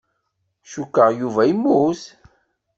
Cikkeɣ 0.69 1.09
Yuba 1.19 1.41
yemmut. 1.45 2.01